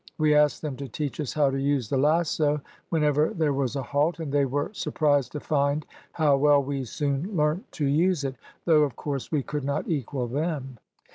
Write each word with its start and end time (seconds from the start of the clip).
We 0.17 0.33
asked 0.33 0.63
them 0.63 0.77
to 0.77 0.87
teach 0.87 1.19
us 1.19 1.33
how 1.35 1.51
to 1.51 1.59
use 1.61 1.87
the 1.87 1.97
lasso 1.99 2.61
whenever 2.89 3.29
there 3.35 3.53
was 3.53 3.75
a 3.75 3.83
halt, 3.83 4.17
and 4.19 4.31
they 4.31 4.45
were 4.45 4.71
surprised 4.73 5.31
to 5.33 5.39
find 5.39 5.85
how 6.13 6.37
well 6.37 6.63
we 6.63 6.85
soon 6.85 7.37
learnt 7.37 7.71
to 7.73 7.85
use 7.85 8.23
it, 8.23 8.33
though 8.65 8.81
of 8.81 8.95
course 8.95 9.31
we 9.31 9.43
could 9.43 9.63
not 9.63 9.87
equal 9.87 10.27
them. 10.27 10.77